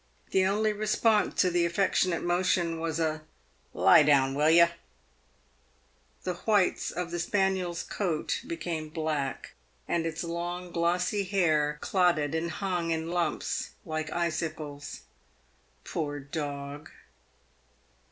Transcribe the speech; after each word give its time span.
The 0.31 0.45
only 0.47 0.73
re 0.73 0.87
sponse 0.87 1.35
to 1.41 1.51
the 1.51 1.63
affectionate 1.63 2.23
motion 2.23 2.79
was 2.79 2.99
a" 2.99 3.21
Lie 3.85 4.01
down, 4.01 4.33
will 4.33 4.49
yer!" 4.49 4.71
The 6.23 6.33
whites 6.33 6.89
of 6.89 7.11
the 7.11 7.19
spaniel's 7.19 7.83
coat 7.83 8.41
became 8.47 8.89
black, 8.89 9.51
and 9.87 10.07
its 10.07 10.23
long 10.23 10.71
glossy 10.71 11.23
hair 11.23 11.77
clotted 11.81 12.33
and 12.33 12.49
hung 12.49 12.89
in 12.89 13.11
lumps 13.11 13.73
like 13.85 14.11
icicles. 14.11 15.01
Poor 15.83 16.19
dog 16.19 16.89